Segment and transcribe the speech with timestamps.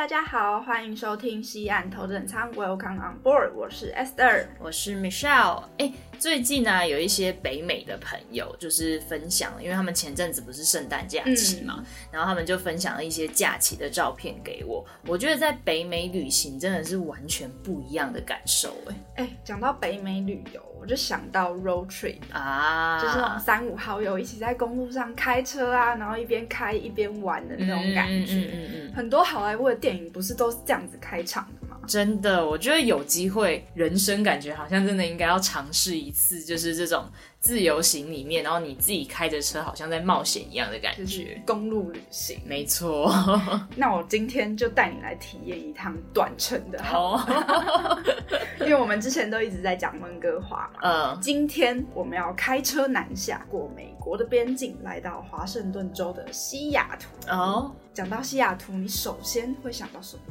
[0.00, 5.64] 大家好，欢迎收听西岸头等舱，Welcome on board，我是 Esther，我是 Michelle。
[5.76, 14.84] 哎，最近呢，有一些北美的朋友就是分享，因为他们前阵子不是圣诞假期嘛，然后他们就分享了一些假期的照片给我。
[15.06, 18.76] 我觉得在北美旅行真的是完全不一样的感受。
[18.86, 20.62] 哎哎，讲到北美旅游。
[20.80, 28.90] 我就想到 road trip 啊，就是那种三五好友一起在公路上开车啊，然后一边开一边玩的那种感觉。
[28.96, 31.59] 很多好莱坞的电影不是都是这样子开场的吗？
[31.90, 37.04] 真的，我觉得有机会，人生感觉好像真的应该要尝试一次，就是这种。
[37.40, 41.42] 自由行里面，然后你自己开着车，好像在冒险一样的感觉。
[41.46, 43.10] 公路旅行，没错。
[43.76, 47.18] 那我今天就带你来体验一趟短程的，好。
[48.60, 50.80] 因为我们之前都一直在讲温哥华嘛。
[50.82, 51.18] 嗯。
[51.22, 57.08] 今天我们要开车南下，过美国的边境，来到华盛顿州的西雅图。
[57.30, 57.74] 哦。
[57.94, 60.22] 讲到西雅图，你首先会想到什么？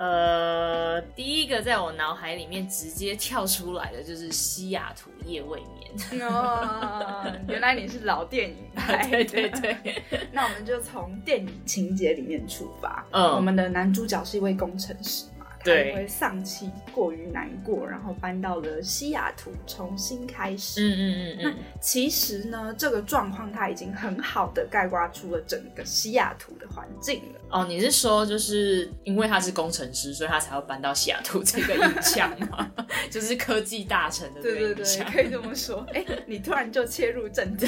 [0.00, 6.26] 呃，第一个在我脑海里面直接跳出来的就是西雅图夜未眠。
[6.26, 9.06] 哦，原来你是老电影派。
[9.12, 10.02] 对对对。
[10.32, 13.04] 那我们就从电影情节里面出发。
[13.10, 13.36] 嗯。
[13.36, 15.26] 我们的男主角是一位工程师
[15.60, 15.64] 嘛？
[15.64, 15.90] 对。
[15.90, 20.80] 因为丧妻过于难过，然后搬到了西雅图重新开始。
[20.82, 21.38] 嗯嗯嗯嗯。
[21.42, 27.40] 那其实呢，这个状况他已经很好的概括出了整个西雅图的环境了。
[27.50, 32.70] 哦，你是说就是因为他是工程师，所以他才要搬到西雅图这个印象吗？
[33.10, 35.84] 就是科技大臣的对对对，可以这么说。
[35.92, 37.66] 哎，你突然就切入正题，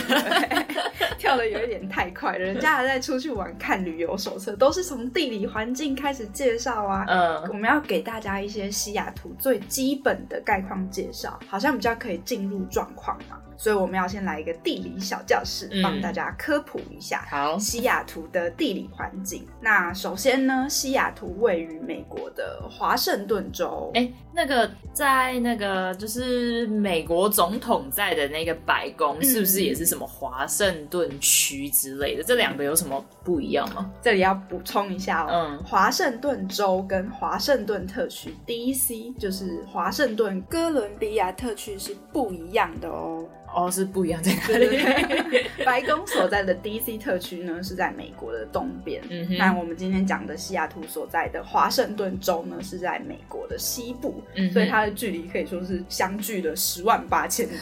[1.19, 2.39] 跳的有一点太快了。
[2.39, 7.05] 人家还在出去玩，看旅游手册，都是从地理环境开始介绍啊。
[7.09, 13.39] 嗯，我们要给大家一些西雅图最基本的概况介绍，好像比较可以进入状况嘛。
[13.57, 17.27] 所以我们要先来一个地理小教室，帮大家科普一下。
[17.31, 19.47] 好，西雅图的地理环境。
[19.61, 23.91] 那首先呢，西雅图位于美国的华盛顿州。
[23.95, 32.23] 哎，那个在那个就是美国总统在的那个白宫，是不是也是什么华盛顿区之类的？
[32.23, 33.91] 这两个有什么不一样吗？
[34.03, 43.25] 这里要补充一下哦，嗯，华盛顿州跟华盛顿特区 （D.C.） 就是华盛顿哥伦比亚特区是不一样的哦。
[43.55, 44.79] 哦，是不一样在哪里？
[45.65, 46.99] 白宫所在的 D.C.
[46.99, 49.03] 特区呢，是在美国的东边。
[49.09, 49.37] 嗯哼。
[49.37, 54.23] 那我们今天讲的西雅图所在的华盛顿州呢，是在美国的西部。
[54.35, 54.51] 嗯。
[54.53, 57.53] 所以它的距离可以说是相距了十万八千里。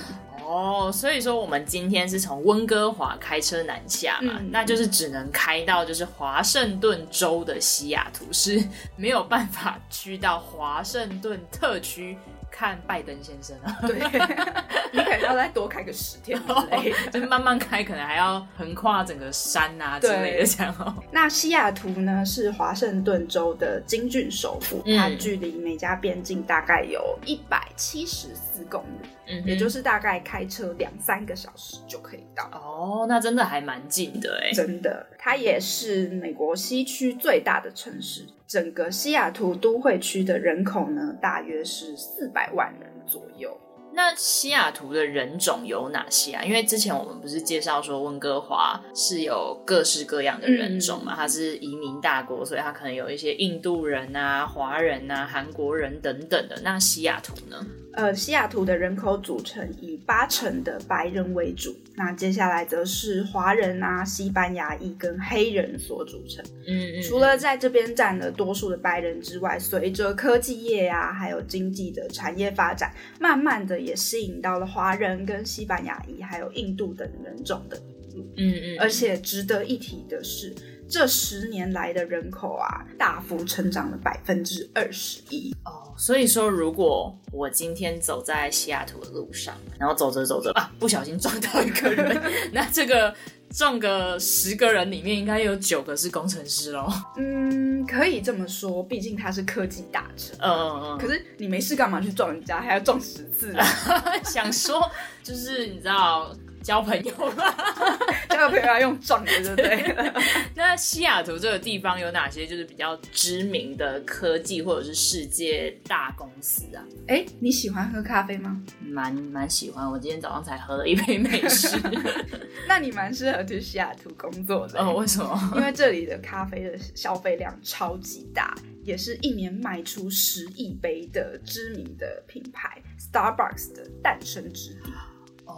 [0.47, 8.61] 哦，所以说我们今天是从温哥华开车南下嘛，那就是只能开到就是华盛顿州的西雅图，是
[8.97, 12.17] 没有办法去到华盛顿特区。
[12.50, 13.99] 看拜登先生啊， 对，
[14.93, 20.94] 你可能要再多开个十天之类，就是慢慢开，可能还要横跨整个山啊之类的这样哦。
[21.12, 32.44] 那西雅图呢是华盛顿州的金郡首府，它距离美加边境大概有一百七十四公里，嗯，也就是大概开车两三个小时就可以到。
[32.52, 38.26] 哦，那真的还蛮近的哎，真的，它也是美国西区最大的城市。
[38.46, 43.56] 整个西雅图都会区的人口呢，大约是四百万人左右。
[43.92, 46.44] 那西雅图的人种有哪些啊？
[46.44, 56.60] 因为之前我们不是介绍说温哥华是有各式各样的人种嘛，它是移民大国，所以它可能有一些印度人啊、华人啊、韩国人等等的。
[56.62, 57.66] 那西雅图呢？
[57.92, 66.45] 呃，西雅图的人口组成以八成的白人为主，那接下来则是华人啊、西班牙裔跟黑人所组成。
[66.66, 67.03] 嗯嗯。
[67.03, 77.77] 除了在这边占了多数的白人之外，随着科技业啊，还有经济的产业发展，慢慢的也吸引到了华人跟西班牙裔还有印度等人种的
[78.15, 78.22] 入。
[78.36, 78.78] 嗯嗯。
[78.78, 80.54] 而且值得一提的是。
[80.91, 85.95] 这十年来的人口啊，大幅成长了百分之二十一哦。
[85.97, 92.21] 所以说，如果我今天走在西雅图的路上，然后走着走着啊，不小心撞到一个人，
[92.53, 93.15] 那这个
[93.51, 96.93] 撞个十个人里面，应该有九个是工程师喽。
[97.16, 100.36] 嗯，可以这么说，毕竟他是科技大城。
[100.41, 100.98] 嗯嗯嗯。
[100.98, 103.65] 可是你没事干嘛去撞人家，还要撞十次啊？
[104.25, 104.91] 想说，
[105.22, 106.34] 就是你知道。
[106.62, 107.57] 交朋友吧，
[108.28, 110.12] 交朋友要用撞的，对不对？
[110.54, 116.84] 那西雅图这个地方有哪些就是比较知名的科技或者是世界大公司啊？
[117.09, 118.62] 哎，你喜欢喝咖啡吗？
[118.80, 121.78] 蛮蛮喜欢，我今天早上才喝了一杯美式。
[122.68, 124.95] 那你蛮适合去西雅图工作的哦？
[124.97, 125.53] 为什么？
[125.57, 128.54] 因为这里的咖啡的消费量超级大，
[128.84, 134.92] 也是一年卖出十亿杯的知名的品牌 Starbucks 的诞生之地。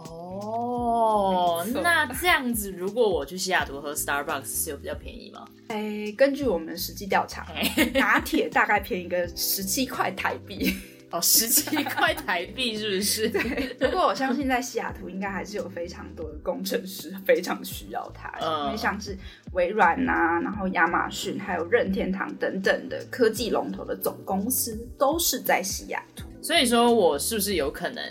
[0.09, 5.45] 哦，那这样子，如果我去西雅图喝 Starbucks 是有比较便宜吗？
[5.67, 7.45] 哎，根据我们实际调查，
[7.93, 10.73] 拿铁大概便宜个十七块台币。
[11.11, 13.29] 哦，十七块台币是不是？
[13.29, 13.75] 对。
[13.75, 18.33] 不过我相信在西雅图应该还是有非常多的工程师非常需要它，
[18.65, 19.15] 因为像是
[19.51, 26.27] 微软啊，然后亚马逊，还有任天堂等等的科技龙头的总公司都是在西雅图。
[26.41, 28.03] 所以说我是不是有可能？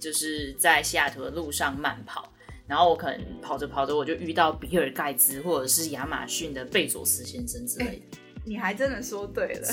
[0.00, 2.32] 就是在西雅图的路上慢跑，
[2.66, 8.18] 然后我可能跑着跑着，我就遇到比尔盖茨或者是亚马逊的贝佐斯先生之类的。
[8.42, 9.68] 你还真的说对了。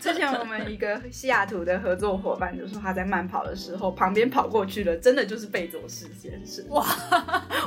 [0.00, 6.66] 之前我们一个西雅图的合作伙伴就说，他在慢跑的时候，旁边跑过去的真的就是贝佐斯先生。
[6.68, 6.86] 哇，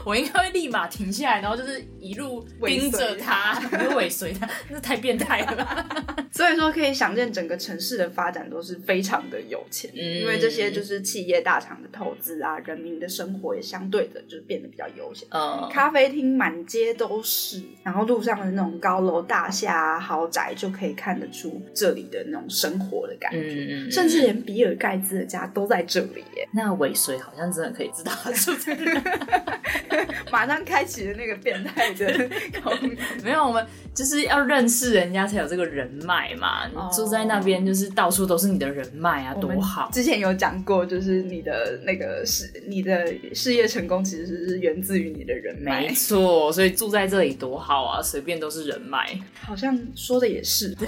[0.03, 3.61] 我应该会立马停下来，然后就是一路盯着他，
[3.95, 6.27] 尾随他，那太变态了。
[6.31, 15.27] 所以说，可以想见整个城市的发展都是非常的有钱，因为这些就是企业大厂的投资啊，人民的生活也相对的就是变得比较悠闲。
[15.31, 19.69] 嗯，咖啡厅满街都是，然后路上的那种高楼大厦。
[19.69, 26.47] 啊豪宅就可以看得出这里的那种生活的感觉，甚至连比尔盖茨的家都在这里耶。
[26.53, 28.75] 那尾随好像真的可以知道住在
[30.31, 32.29] 马上开启了那个变态的。
[33.23, 36.67] 没有，我们就是要认识人家才有这个人脉嘛。
[36.67, 39.89] 你住在那边，就是到处都是你的人脉啊，多好。
[39.91, 45.81] 之前有讲过，就是你的那个事，你的事业成功其实是源自于你的人脉。
[45.81, 49.19] 没错，所以住在这里多好啊，随便都是人脉。
[49.41, 50.75] 好像说的也是。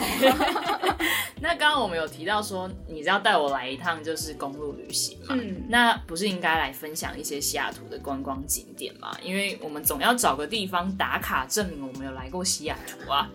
[1.43, 5.35] 那刚刚我们有提到说，你要带我来一趟就是公路旅行嘛？
[5.35, 9.11] 嗯，那不是应该来分享一些西雅图的观光景点吗？
[9.23, 13.27] 因为我们总要找个地方打卡，证明我们有来过西雅图啊。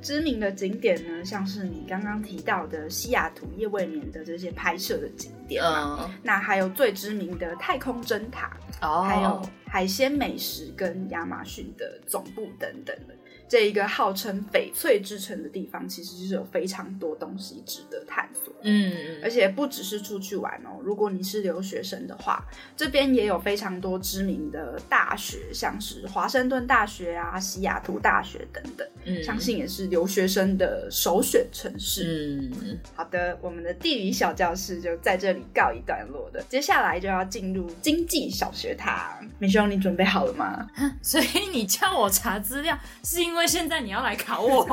[0.00, 13.14] 知名的景点呢，像是你刚刚提到的西雅图夜未眠的这些拍摄的景点嘛，那还有最知名的太空针塔，哦，还有海鲜美食跟亚马逊的总部等等的。
[13.50, 18.54] 这一个号称翡翠之城的地方，其实是有非常多东西值得探索。
[18.62, 28.86] 嗯嗯，而且不只是出去玩哦，如果你是留学生的话，这边也有非常多知名的大学，像是华盛顿大学啊、西雅图大学等等。
[29.04, 32.48] 嗯，相信也是留学生的首选城市。
[32.62, 39.28] 嗯，好的，我们的地理小教室就在这里告一段落的，接下来就要进入经济小学堂。
[39.40, 40.68] 美兄，你准备好了吗？
[41.02, 43.39] 所以你叫我查资料，是因为。
[43.40, 44.66] 因为现在你要来考我，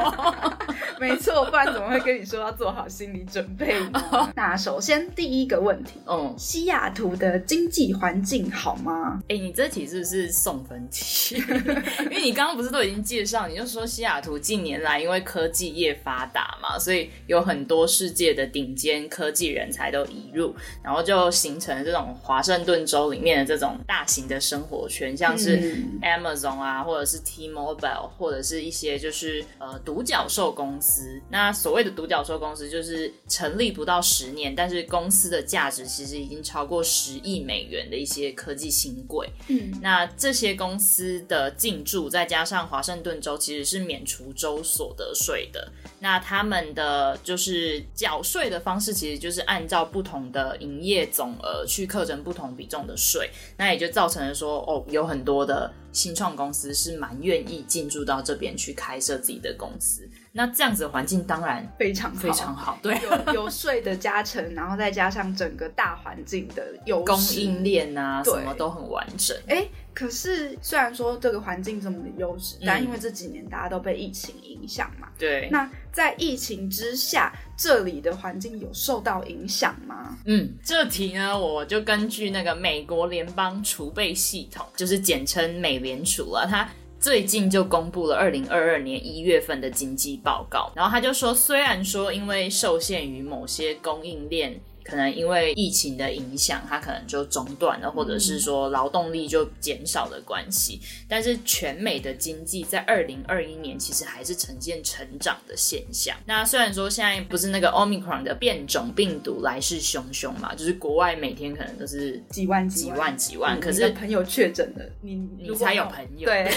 [0.99, 4.29] 没错，不然怎么会跟你说要做好心理准备呢？
[4.35, 9.23] 那首先第一个问题，嗯，西雅图的经济环境好吗？
[9.29, 11.37] 哎，你这题是不是送分题？
[12.11, 28.67] 因为你刚刚不是都已经介绍，你就说西雅图近年来因为科技业发达嘛，所以有很多世界的顶尖科技人才都移入，然后就形成这种华盛顿州里面的这种大型的生活圈，像是 Amazon 啊，或者是 T-Mobile，或者是。
[28.67, 39.29] 一些就是呃独角兽公司，那所谓的独角兽公司就是成立不到十年，但是公司的价值其实已经超过十亿美元的一些科技新贵。
[39.47, 55.73] 嗯，那这些公司的进驻，再加上华盛顿州其实是免除州所得税的，那他们的就是缴税的方式，其实就是按照不同的营业总额去课征不同比重的税，那也就造成了说哦有很多的。
[55.93, 69.35] 新创公司是蛮愿意进驻到这边去开设自己的公司，那这样子的环境当然非常非常好，对，有有税的加成，然后再加上整个大环境的有供应链啊，什么都很完整。
[69.47, 77.33] 哎，可是虽然说这个环境这么的优势，但因为这几年大家都被疫情影响嘛，对，那在疫情之下。
[77.59, 80.15] 这里的环境有受到影响吗？
[80.25, 86.69] 嗯，这题呢，我就根据那个美国联邦储备系统，就是简称美联储啊，它
[86.99, 94.59] 最近就公布了二零二二年一月份的经济报告，然后他就说，虽然说因为受限于某些供应链。
[94.87, 100.79] 可能因为疫情的影响，它可能就中断了，或者是说劳动力就减少的关系。
[101.09, 106.15] 但是全美的经济在二零二一年其实还是呈现成长的现象。
[106.25, 116.27] 那虽然说现在不是那个 Omicron 的变种病毒来势汹汹嘛，就是国外每天可能都是几万几万几万，可是朋友确诊了，你你才有朋友。
[116.31, 116.49] 对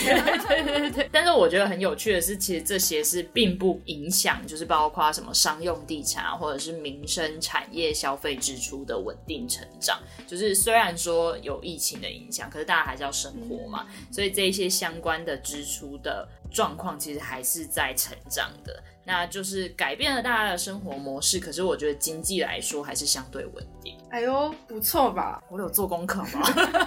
[0.48, 1.08] 对对对。
[1.10, 10.00] 但是我觉得很有趣的是，其实这些是并不影响，就是包括什么商用地产啊，或者是民生产业消费支出的稳定成长。
[10.26, 18.82] 就是虽然说有疫情的影响，可是大家还是要生活嘛，所以这一些相关的支出的状况其实还是在成长的。
[19.04, 23.96] 那就是改变了大家的生活模式，可是我觉得经济来说还是相对稳定。
[24.10, 25.42] 哎呦，不错吧？
[25.50, 26.42] 我有做功课吗？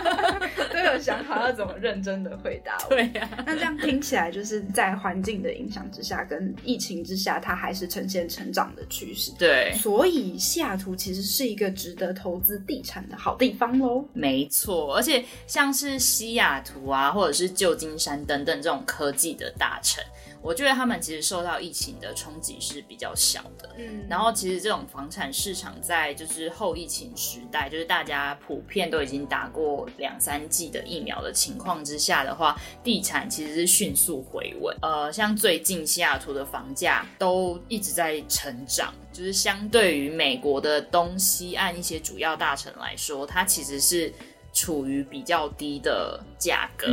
[0.71, 2.77] 都有想好要怎么认真的回答。
[2.89, 9.31] 对呀，那这样听起来就是在环境的影响之下，跟疫情之下，它还是呈现成长的趋势。
[9.37, 14.05] 对，所以西雅图其实是一个值得投资地产的好地方喽。
[14.13, 20.03] 没错，而且像是西雅图啊，或者是旧金山等等这种科技的大城。
[20.43, 34.75] 我觉得他们其实受到疫情的冲击是比较小的，嗯，然后其实这种房产市场在就是后疫情时代，就是大家普遍都已经打过两三剂的疫苗的情况之下的话，地产其实是迅速回稳。
[34.81, 44.13] 呃，像最近西雅图的房价都一直在成长，就是相对于美国的东西岸一些主要大城来说，它其实是。
[44.55, 46.85] 处于比较低的价格，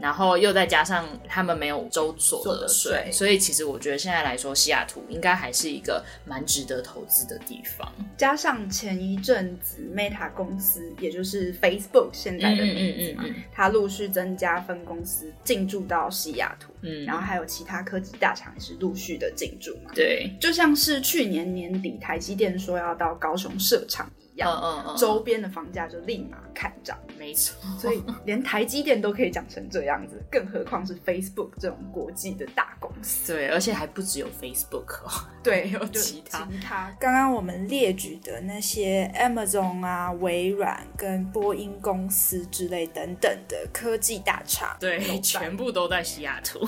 [0.00, 7.92] 然后又再加上他们没有州所得税，所以其实我觉得现在来说，西雅图应该还是一个蛮值得投资的地方。
[8.16, 19.90] 加上前一阵子 Meta 公司，也就是 Facebook 现在的名字嘛，它陆续增加分公司进驻到西雅图，嗯，然后还有其他科技大厂也是陆续的进驻嘛。
[19.94, 24.10] 对，就像是去年年底台积电说要到高雄设厂。
[24.40, 27.56] 嗯嗯嗯，周边的房价就立马看涨，没错。
[27.78, 33.32] 所以连台积电都可以涨成这样子，更何况是 Facebook 这种国际的大公司。
[33.32, 35.10] 对，而且还不只有 Facebook 哦，
[35.42, 36.44] 对，有 其他。
[36.50, 46.58] 其他刚刚我们列举的那些 Amazon 啊、微软跟波音公司之类等等的科技大厂，对，全部都在西雅图。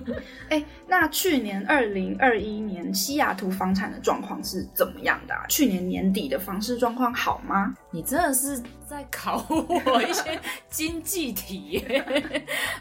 [0.50, 5.34] 哎，那去年二零二一年西雅图房产的状况是怎么样的？
[5.48, 7.08] 去年年底的房市状况。
[7.14, 7.74] 好吗？
[7.90, 11.82] 你真的是在考我一些 经济题。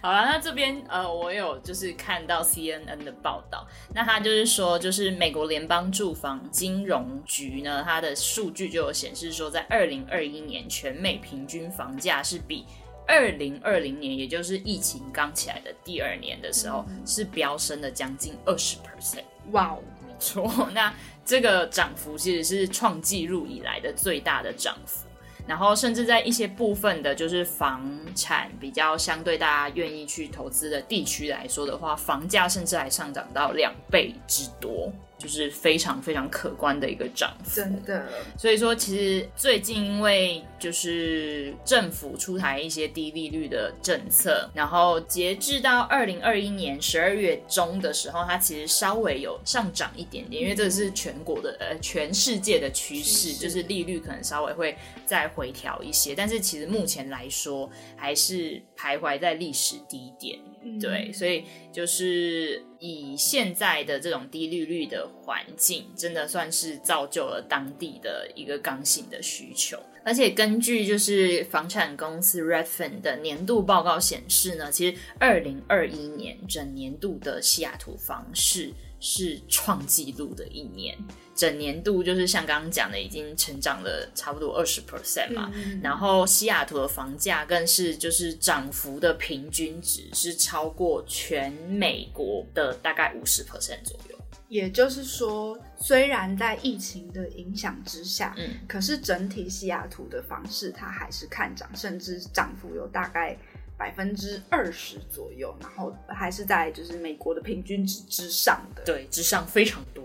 [0.02, 12.66] 好了，那这边呃，我有就是看到 CNN 的报道，那他就是说，就是美国联邦住房金融局呢，它的数据就有显示说，在二零二一年全美平均房价是比
[13.08, 19.24] 二零二零年，也就是疫情刚起来的第二年的时候，是飙升了将近二十 percent。
[19.52, 19.80] 哇哦！
[20.20, 20.94] 错，那
[21.28, 25.06] 这个涨幅其实是创纪录以来的最大的涨幅，
[25.46, 34.90] 然后甚至在一些部分的，就是房产比较相对大家愿意去投资的地区来说的话，房价甚至还上涨到两倍之多。
[35.18, 38.08] 就是非常非常可观的一个涨幅，真的。
[38.38, 60.40] 所以说，其实最近因为就是政府出台一些低利率的政策，然后截至到二零二一年十二月中的时候，它其实稍微有上涨一点点，因为这是全国的呃全世界的趋势，就是利率可能稍微会再回调一些，但是其实目前来说还是徘徊在历史低点。
[60.82, 69.80] 对，所以就是以现在的这种低利率的环境，真的算是造就了当地的一个刚性的需求。
[70.04, 80.98] 而且根据就是房产公司 Redfin 的年度报告显示呢，其实二零二一年整年度的西雅图房市是创纪录的一年。
[81.36, 85.52] 整年度就是像刚刚讲的，已经成长了差不多二十 percent 嘛。
[85.84, 94.18] 然后西雅图的房价更是就是涨幅的平均值是超过全美国的大概五十 percent 左右。
[94.48, 103.38] 也就是说，虽然在疫情的影响之下，嗯，可是整体西雅图的房市它还是看涨，甚至涨幅有大概。
[103.78, 110.04] 百分之二十左右，然后还是在就是美国的平均值之上的，对，之上非常多。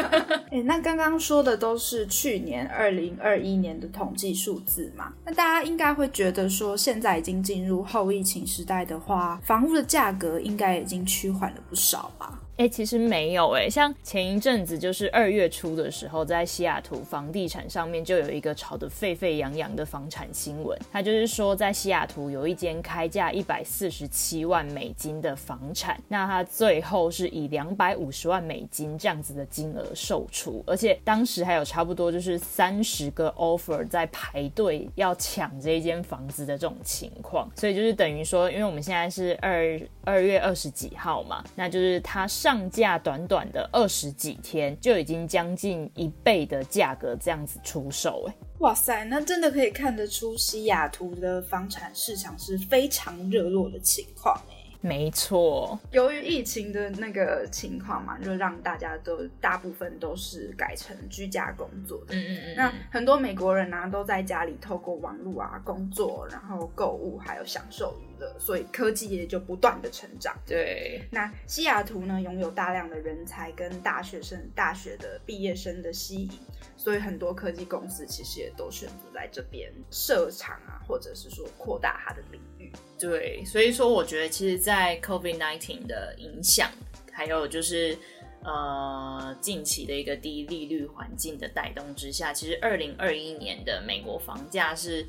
[0.52, 5.12] 哎，那刚刚说的都是去年二零二一年的统计数字嘛？
[5.24, 12.38] 那大家应该会觉得说，现在已经进入后疫情时代的话，房屋的价格应该已经趋缓了不少吧？
[12.56, 54.40] 哎，其实没有哎，像前一阵子就是二月初的时候，在西雅图房地产上面就有一个炒得沸沸扬扬的房产新闻，它就是说在西雅图有一间开价一百四十七万美金的房产，那它最后是以两百五十万美金这样子的金额售出，而且当时还有差不多就是三十个 offer 在排队要抢这一间房子的这种情况，所以就是等于说，因为我们现在是二二月二十几号嘛，那就是它上架短短的二十几天，就已经将近一倍的价格这样子出售，哎，哇塞，那真的可以看得出西雅图的房产市场是非常热络的情况，
[54.80, 62.14] 没错，由于疫情的那个情况嘛，就让大家都大部分都是改成居家工作的。
[62.14, 62.54] 嗯嗯嗯。
[62.56, 70.36] 那很多美国人呢，都在家里透过网络啊工作，然后购物，还有享受娱乐，所以科技也就不断的成长。
[70.46, 71.02] 对。
[71.10, 76.30] 那西雅图呢，拥有大量的人才跟大学生、大学的毕业生的吸引，
[76.76, 82.70] 所以很多科技公司其实也都选择在这边设厂啊，或者是说扩大它的领域。
[82.98, 86.70] 对，所以说我觉得，其实，在 COVID nineteen 的影响，
[87.12, 87.94] 还有就是
[88.42, 95.06] 呃近期的一个低利率环境的带动之下，其实二零二一年的美国房价是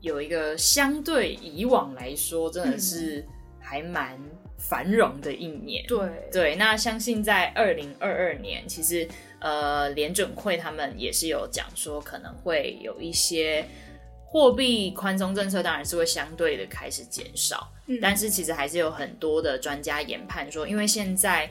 [0.00, 3.24] 有一个相对以往来说，真的是
[3.60, 4.18] 还蛮
[4.56, 5.86] 繁荣的一年。
[5.86, 9.06] 对对，那相信在二零二二年，其实
[9.38, 13.64] 呃联准会他们也是有讲说，可能会有一些。
[14.30, 21.50] 货币宽松政策当然是会相对的开始减少，但是其实还是有很多的专家研判说，因为现在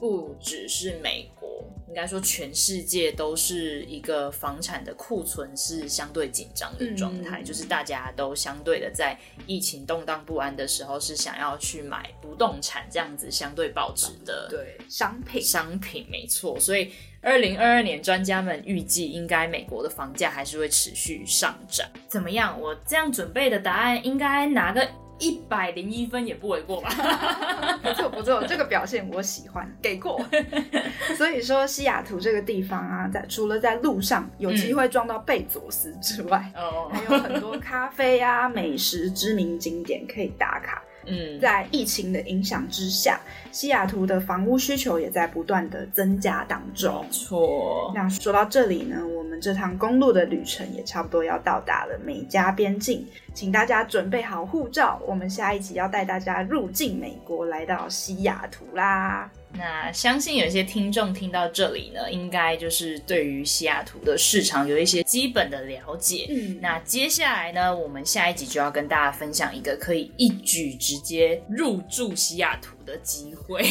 [0.00, 15.42] 不只是美国，应该说全世界都是一个房产的库存是相对紧张的状态，就是大家都相对的在疫情动荡不安的时候，是想要去买不动产这样子相对保值的对商品。
[15.42, 16.92] 商品没错，所以。
[17.26, 21.84] 二零二二年，专家们预计应该美国的房价还是会持续上涨。
[22.06, 22.58] 怎么样？
[22.60, 24.86] 我这样准备的答案应该拿个
[25.18, 26.88] 一百零一分也不为过吧？
[27.82, 30.24] 不错不错，这个表现我喜欢，给过。
[31.18, 40.80] 所以说，西雅图这个地方啊，在除了在路上有机会撞到贝佐斯之外，哦，还有很多咖啡啊、美食知名景点可以打卡。
[41.06, 43.20] 嗯，在疫情的影响之下，
[43.52, 47.04] 西雅图的房屋需求也在不断的增加当中。
[47.10, 47.92] 错。
[47.94, 59.30] 那说到这里呢，我们这趟公路的旅程也差不多要到达了美加边境，请大家准备好护照，我们下一集要带大家入境美国，来到西雅图啦。
[59.52, 66.26] 那相信有些听众听到这里呢，应该就是对于西雅图的市场有一些基本的了解。
[66.30, 72.75] 嗯，那接下来呢，我们下一集就要跟大家分享一个可以一举直接入住西雅图。
[72.86, 73.62] 的机会，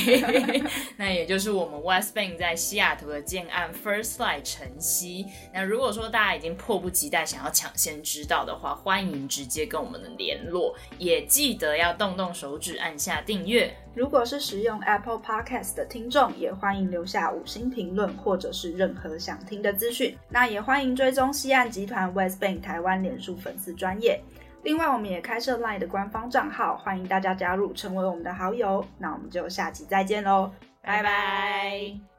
[0.97, 5.25] 那也就是我们 West Bank 在西雅图的建案 First Light 晨曦。
[5.54, 13.73] 那如果说大家已经迫不及待想要抢先知道的话，欢迎直接跟我们的联络，也记得要动动手指按下订阅。
[13.93, 20.17] 如果是使用 Apple Podcast 的听众，也欢迎留下五星评论，或者是任何想听的资讯。
[20.28, 24.21] 那也欢迎追踪西岸集团 West Bank 台湾脸书粉丝专业。
[24.65, 28.84] 另外，我们也开设 LINE 的官方账号，欢迎大家加入，成为我们的好友。
[28.97, 30.51] 那我们就下期再见喽，
[30.82, 32.14] 拜拜。